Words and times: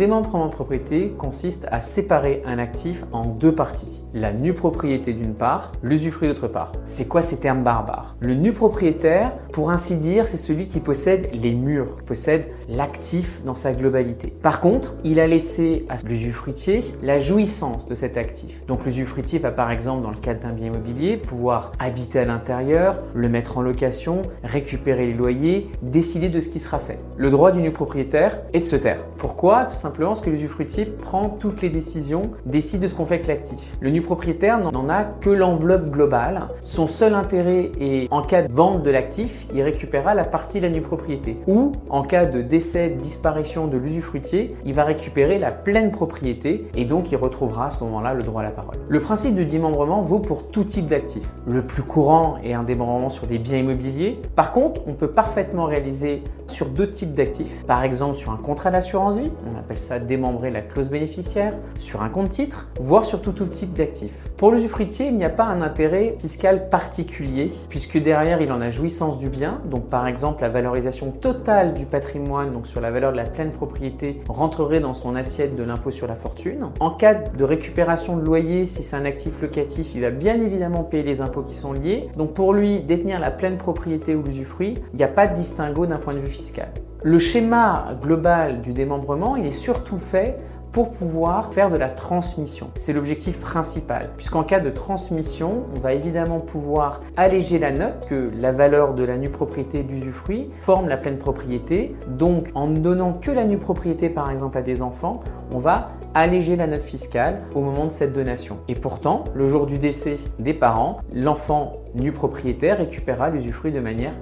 démembrement 0.00 0.46
de 0.46 0.52
propriété 0.52 1.10
consiste 1.18 1.66
à 1.70 1.82
séparer 1.82 2.42
un 2.46 2.58
actif 2.58 3.04
en 3.12 3.26
deux 3.26 3.54
parties. 3.54 4.02
La 4.14 4.32
nue 4.32 4.54
propriété 4.54 5.12
d'une 5.12 5.34
part, 5.34 5.72
l'usufruit 5.82 6.26
d'autre 6.26 6.48
part. 6.48 6.72
C'est 6.86 7.04
quoi 7.04 7.20
ces 7.20 7.36
termes 7.36 7.62
barbares? 7.62 8.16
Le 8.18 8.32
nu 8.32 8.52
propriétaire, 8.52 9.32
pour 9.52 9.70
ainsi 9.70 9.96
dire, 9.96 10.26
c'est 10.26 10.38
celui 10.38 10.66
qui 10.66 10.80
possède 10.80 11.28
les 11.34 11.52
murs, 11.52 11.98
possède 12.06 12.48
l'actif 12.70 13.42
dans 13.44 13.56
sa 13.56 13.72
globalité. 13.72 14.32
Par 14.42 14.62
contre, 14.62 14.94
il 15.04 15.20
a 15.20 15.26
laissé 15.26 15.84
à 15.90 15.96
l'usufruitier 16.08 16.80
la 17.02 17.20
jouissance 17.20 17.86
de 17.86 17.94
cet 17.94 18.16
actif. 18.16 18.64
Donc 18.66 18.86
l'usufruitier 18.86 19.38
va 19.38 19.50
par 19.50 19.70
exemple, 19.70 20.02
dans 20.02 20.10
le 20.10 20.16
cadre 20.16 20.40
d'un 20.40 20.54
bien 20.54 20.68
immobilier, 20.68 21.18
pouvoir 21.18 21.72
habiter 21.78 22.20
à 22.20 22.24
l'intérieur, 22.24 22.96
le 23.12 23.28
mettre 23.28 23.58
en 23.58 23.60
location, 23.60 24.22
récupérer 24.44 25.08
les 25.08 25.14
loyers, 25.14 25.70
décider 25.82 26.30
de 26.30 26.40
ce 26.40 26.48
qui 26.48 26.58
sera 26.58 26.78
fait. 26.78 26.98
Le 27.18 27.28
droit 27.28 27.52
du 27.52 27.60
nu 27.60 27.70
propriétaire 27.70 28.38
est 28.54 28.60
de 28.60 28.64
se 28.64 28.76
taire. 28.76 29.04
Pourquoi? 29.18 29.66
Tout 29.66 29.76
simplement 29.76 29.89
parce 29.98 30.20
que 30.20 30.30
l'usufruitier 30.30 30.86
prend 30.86 31.28
toutes 31.28 31.62
les 31.62 31.68
décisions, 31.68 32.22
décide 32.46 32.80
de 32.80 32.88
ce 32.88 32.94
qu'on 32.94 33.04
fait 33.04 33.14
avec 33.14 33.26
l'actif. 33.26 33.76
Le 33.80 33.90
nu 33.90 34.00
propriétaire 34.00 34.58
n'en 34.58 34.88
a 34.88 35.04
que 35.04 35.30
l'enveloppe 35.30 35.90
globale. 35.90 36.48
Son 36.62 36.86
seul 36.86 37.14
intérêt 37.14 37.70
est 37.80 38.08
en 38.10 38.22
cas 38.22 38.42
de 38.42 38.52
vente 38.52 38.82
de 38.82 38.90
l'actif, 38.90 39.46
il 39.52 39.62
récupérera 39.62 40.14
la 40.14 40.24
partie 40.24 40.60
de 40.60 40.66
la 40.66 40.70
nue 40.70 40.80
propriété. 40.80 41.36
Ou 41.46 41.72
en 41.88 42.02
cas 42.02 42.26
de 42.26 42.40
décès, 42.40 42.90
disparition 42.90 43.66
de 43.66 43.76
l'usufruitier, 43.76 44.56
il 44.64 44.74
va 44.74 44.84
récupérer 44.84 45.38
la 45.38 45.50
pleine 45.50 45.90
propriété 45.90 46.68
et 46.74 46.84
donc 46.84 47.12
il 47.12 47.16
retrouvera 47.16 47.66
à 47.66 47.70
ce 47.70 47.82
moment-là 47.84 48.14
le 48.14 48.22
droit 48.22 48.42
à 48.42 48.44
la 48.44 48.50
parole. 48.50 48.76
Le 48.88 49.00
principe 49.00 49.34
de 49.34 49.44
démembrement 49.44 50.02
vaut 50.02 50.18
pour 50.18 50.48
tout 50.48 50.64
type 50.64 50.86
d'actifs. 50.86 51.28
Le 51.46 51.62
plus 51.62 51.82
courant 51.82 52.36
est 52.42 52.54
un 52.54 52.62
démembrement 52.62 53.10
sur 53.10 53.26
des 53.26 53.38
biens 53.38 53.58
immobiliers. 53.58 54.20
Par 54.36 54.52
contre, 54.52 54.82
on 54.86 54.94
peut 54.94 55.10
parfaitement 55.10 55.64
réaliser 55.64 56.22
sur 56.46 56.66
deux 56.66 56.90
types 56.90 57.14
d'actifs. 57.14 57.64
Par 57.66 57.84
exemple, 57.84 58.16
sur 58.16 58.32
un 58.32 58.36
contrat 58.36 58.70
d'assurance 58.70 59.18
vie, 59.18 59.30
on 59.46 59.58
appelle 59.58 59.76
ça 59.80 59.98
démembrer 59.98 60.50
la 60.50 60.60
clause 60.60 60.88
bénéficiaire, 60.88 61.54
sur 61.78 62.02
un 62.02 62.08
compte 62.08 62.28
titre, 62.28 62.68
voire 62.80 63.04
sur 63.04 63.20
tout, 63.20 63.32
type 63.46 63.72
d'actifs. 63.72 64.12
Pour 64.36 64.52
l'usufruitier, 64.52 65.06
il 65.06 65.16
n'y 65.16 65.24
a 65.24 65.30
pas 65.30 65.44
un 65.44 65.62
intérêt 65.62 66.16
fiscal 66.18 66.68
particulier, 66.68 67.50
puisque 67.68 67.98
derrière, 67.98 68.40
il 68.40 68.52
en 68.52 68.60
a 68.60 68.70
jouissance 68.70 69.18
du 69.18 69.28
bien. 69.28 69.60
Donc, 69.66 69.88
par 69.88 70.06
exemple, 70.06 70.42
la 70.42 70.48
valorisation 70.48 71.10
totale 71.10 71.74
du 71.74 71.84
patrimoine, 71.84 72.52
donc 72.52 72.66
sur 72.66 72.80
la 72.80 72.90
valeur 72.90 73.12
de 73.12 73.16
la 73.16 73.24
pleine 73.24 73.50
propriété, 73.50 74.20
rentrerait 74.28 74.80
dans 74.80 74.94
son 74.94 75.16
assiette 75.16 75.56
de 75.56 75.62
l'impôt 75.62 75.90
sur 75.90 76.06
la 76.06 76.16
fortune. 76.16 76.70
En 76.80 76.90
cas 76.90 77.14
de 77.14 77.44
récupération 77.44 78.16
de 78.16 78.24
loyer, 78.24 78.66
si 78.66 78.82
c'est 78.82 78.96
un 78.96 79.04
actif 79.04 79.40
locatif, 79.42 79.94
il 79.94 80.00
va 80.00 80.10
bien 80.10 80.40
évidemment 80.40 80.84
payer 80.84 81.02
les 81.02 81.20
impôts 81.20 81.42
qui 81.42 81.54
sont 81.54 81.72
liés. 81.72 82.08
Donc, 82.16 82.32
pour 82.34 82.52
lui, 82.52 82.80
détenir 82.80 83.20
la 83.20 83.30
pleine 83.30 83.56
propriété 83.56 84.14
ou 84.14 84.22
l'usufruit, 84.22 84.74
il 84.92 84.96
n'y 84.96 85.04
a 85.04 85.08
pas 85.08 85.26
de 85.26 85.34
distinguo 85.34 85.86
d'un 85.86 85.98
point 85.98 86.14
de 86.14 86.20
vue 86.20 86.30
fiscal. 86.30 86.70
Le 87.02 87.18
schéma 87.18 87.96
global 88.02 88.60
du 88.60 88.74
démembrement, 88.74 89.36
il 89.36 89.46
est 89.46 89.52
surtout 89.52 89.96
fait 89.96 90.38
pour 90.70 90.90
pouvoir 90.90 91.52
faire 91.54 91.70
de 91.70 91.78
la 91.78 91.88
transmission. 91.88 92.70
C'est 92.74 92.92
l'objectif 92.92 93.40
principal, 93.40 94.10
puisqu'en 94.18 94.42
cas 94.42 94.60
de 94.60 94.68
transmission, 94.68 95.64
on 95.74 95.80
va 95.80 95.94
évidemment 95.94 96.40
pouvoir 96.40 97.00
alléger 97.16 97.58
la 97.58 97.70
note, 97.70 98.06
que 98.06 98.30
la 98.38 98.52
valeur 98.52 98.92
de 98.92 99.02
la 99.02 99.16
nue 99.16 99.30
propriété 99.30 99.82
d'usufruit 99.82 100.50
forme 100.60 100.90
la 100.90 100.98
pleine 100.98 101.16
propriété. 101.16 101.96
Donc 102.06 102.50
en 102.54 102.66
ne 102.66 102.76
donnant 102.76 103.14
que 103.14 103.30
la 103.30 103.46
nue 103.46 103.56
propriété 103.56 104.10
par 104.10 104.30
exemple 104.30 104.58
à 104.58 104.62
des 104.62 104.82
enfants, 104.82 105.20
on 105.50 105.58
va 105.58 105.88
alléger 106.14 106.54
la 106.54 106.66
note 106.66 106.84
fiscale 106.84 107.40
au 107.54 107.60
moment 107.60 107.86
de 107.86 107.92
cette 107.92 108.12
donation. 108.12 108.58
Et 108.68 108.74
pourtant, 108.74 109.24
le 109.34 109.48
jour 109.48 109.64
du 109.64 109.78
décès 109.78 110.18
des 110.38 110.54
parents, 110.54 110.98
l'enfant 111.14 111.78
nu 111.94 112.12
propriétaire 112.12 112.78
récupérera 112.78 113.30
l'usufruit 113.30 113.72
de 113.72 113.80
manière 113.80 114.12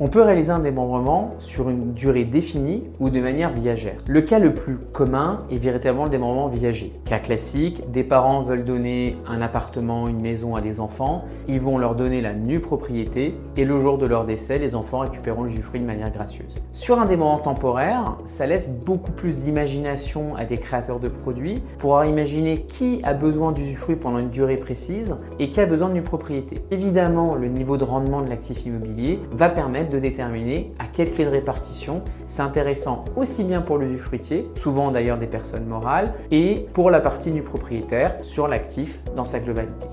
On 0.00 0.08
peut 0.08 0.22
réaliser 0.22 0.50
un 0.50 0.58
démembrement 0.58 1.34
sur 1.38 1.68
une 1.68 1.92
durée 1.92 2.24
définie 2.24 2.84
ou 3.00 3.10
de 3.10 3.20
manière 3.20 3.50
viagère. 3.50 3.96
Le 4.06 4.20
cas 4.20 4.38
le 4.38 4.54
plus 4.54 4.78
commun 4.92 5.44
est 5.50 5.58
véritablement 5.58 6.04
le 6.04 6.10
démembrement 6.10 6.48
viager. 6.48 6.92
Cas 7.04 7.18
classique, 7.18 7.90
des 7.90 8.04
parents 8.04 8.42
veulent 8.42 8.64
donner 8.64 9.16
un 9.26 9.42
appartement, 9.42 10.08
une 10.08 10.20
maison 10.20 10.54
à 10.54 10.60
des 10.60 10.80
enfants, 10.80 11.24
ils 11.46 11.60
vont 11.60 11.78
leur 11.78 11.94
donner 11.94 12.20
la 12.20 12.34
nue 12.34 12.60
propriété 12.60 13.34
et 13.56 13.64
le 13.64 13.80
jour 13.80 13.98
de 13.98 14.06
leur 14.06 14.24
décès, 14.24 14.58
les 14.58 14.74
enfants 14.74 15.00
récupéreront 15.00 15.44
l'usufruit 15.44 15.80
de 15.80 15.86
manière 15.86 16.10
gracieuse. 16.10 16.56
Sur 16.72 17.00
un 17.00 17.04
démembrement 17.04 17.38
temporaire, 17.38 18.16
ça 18.24 18.46
laisse 18.46 18.70
beaucoup 18.70 19.12
plus 19.12 19.38
d'imagination 19.38 20.36
à 20.36 20.44
des 20.44 20.58
créateurs 20.58 21.00
de 21.00 21.08
produits 21.08 21.62
pour 21.78 22.04
imaginer 22.04 22.62
qui 22.62 23.00
a 23.02 23.14
besoin 23.14 23.52
d'usufruit 23.52 23.96
pendant 23.96 24.18
une 24.18 24.30
durée 24.30 24.56
précise 24.56 25.16
et 25.38 25.50
qui 25.50 25.60
a 25.60 25.66
besoin 25.66 25.88
de 25.88 25.94
nue 25.94 26.02
propriété. 26.02 26.58
Évidemment, 26.70 27.34
le 27.34 27.48
niveau 27.48 27.76
de 27.76 27.84
rendement 27.84 28.22
de 28.22 28.28
l'actif 28.28 28.64
immobilier 28.66 29.20
va 29.38 29.48
permettre 29.48 29.90
de 29.90 30.00
déterminer 30.00 30.72
à 30.80 30.86
quelle 30.86 31.12
clé 31.12 31.24
de 31.24 31.30
répartition 31.30 32.02
c'est 32.26 32.42
intéressant 32.42 33.04
aussi 33.14 33.44
bien 33.44 33.60
pour 33.60 33.78
l'usufruitier, 33.78 34.48
souvent 34.56 34.90
d'ailleurs 34.90 35.16
des 35.16 35.28
personnes 35.28 35.64
morales, 35.64 36.12
et 36.32 36.66
pour 36.72 36.90
la 36.90 36.98
partie 36.98 37.30
du 37.30 37.42
propriétaire 37.42 38.16
sur 38.22 38.48
l'actif 38.48 39.00
dans 39.14 39.24
sa 39.24 39.38
globalité. 39.38 39.86